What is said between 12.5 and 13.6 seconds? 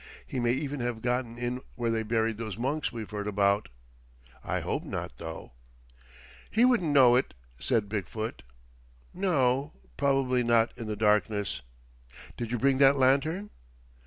you bring that lantern?"